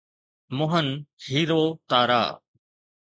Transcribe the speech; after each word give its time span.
مهن 0.57 0.87
هيرو 1.27 1.61
تارا 1.89 2.23